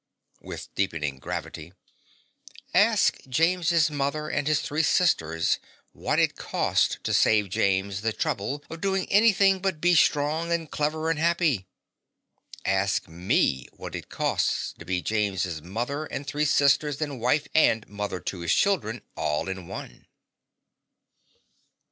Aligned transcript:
(With 0.41 0.73
deepening 0.73 1.19
gravity.) 1.19 1.73
Ask 2.73 3.19
James's 3.29 3.91
mother 3.91 4.29
and 4.29 4.47
his 4.47 4.59
three 4.61 4.81
sisters 4.81 5.59
what 5.93 6.17
it 6.17 6.35
cost 6.35 6.97
to 7.03 7.13
save 7.13 7.51
James 7.51 8.01
the 8.01 8.11
trouble 8.11 8.63
of 8.67 8.81
doing 8.81 9.07
anything 9.11 9.59
but 9.59 9.79
be 9.79 9.93
strong 9.93 10.51
and 10.51 10.71
clever 10.71 11.11
and 11.11 11.19
happy. 11.19 11.67
Ask 12.65 13.07
ME 13.07 13.67
what 13.73 13.93
it 13.93 14.09
costs 14.09 14.73
to 14.79 14.85
be 14.85 15.03
James's 15.03 15.61
mother 15.61 16.05
and 16.05 16.25
three 16.25 16.45
sisters 16.45 16.99
and 16.99 17.21
wife 17.21 17.47
and 17.53 17.87
mother 17.87 18.19
to 18.21 18.39
his 18.39 18.55
children 18.55 19.03
all 19.15 19.47
in 19.47 19.67
one. 19.67 20.07